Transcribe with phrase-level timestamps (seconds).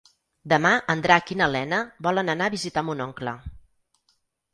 [0.51, 3.35] Demà en Drac i na Lena volen anar a visitar mon oncle.